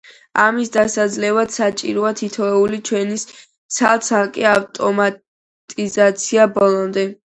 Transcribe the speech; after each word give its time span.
ამის 0.43 0.71
დასაძლევად 0.75 1.53
საჭიროა 1.57 2.15
თითოეული 2.23 2.81
ჩვევის 2.91 3.29
ცალ-ცალკე 3.79 4.51
ავტომატიზაცია 4.57 6.53
ბოლომდე. 6.61 7.11